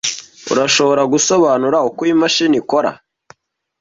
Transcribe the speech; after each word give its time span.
Urashobora 0.51 1.03
gusobanura 1.13 1.77
uko 1.87 1.99
iyi 2.05 2.15
mashini 2.21 2.55
ikora? 2.61 2.91